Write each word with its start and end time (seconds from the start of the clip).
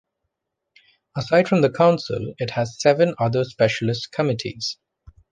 Aside 1.15 1.47
from 1.47 1.61
the 1.61 1.69
Council, 1.69 2.33
it 2.39 2.49
has 2.49 2.79
seven 2.81 3.13
other 3.19 3.43
specialist 3.43 4.11
committees. 4.11 4.77